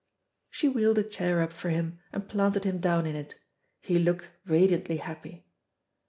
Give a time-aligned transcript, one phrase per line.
[0.49, 3.35] She wheeled a chair up for him, and planted him down in it.
[3.81, 5.45] He looked radiantly happy.